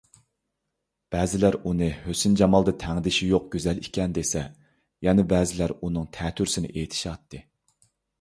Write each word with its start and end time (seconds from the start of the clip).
بەزىلەر 1.15 1.55
ئۇنى 1.71 1.89
ھۆسن- 2.05 2.37
جامالدا 2.39 2.73
تەڭدېشى 2.83 3.27
يوق 3.31 3.45
گۈزەل 3.55 3.81
ئىكەن 3.83 4.15
دېسە، 4.15 4.41
يەنە 5.09 5.27
بەزىلەر 5.35 5.75
ئۇنىڭ 5.77 6.09
تەتۈرىسىنى 6.19 6.73
ئېيتىشاتتى. 6.73 7.43